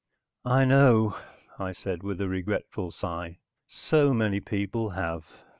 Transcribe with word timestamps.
"I 0.47 0.65
know," 0.65 1.15
I 1.59 1.73
said 1.73 2.01
with 2.01 2.19
a 2.21 2.27
regretful 2.27 2.89
sigh. 2.89 3.37
"So 3.67 4.15
many 4.15 4.39
people 4.39 4.89
have." 4.89 5.25